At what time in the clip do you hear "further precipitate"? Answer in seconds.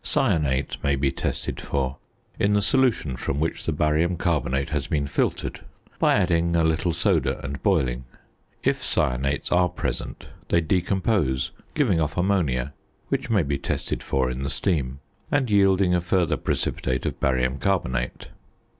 16.01-17.05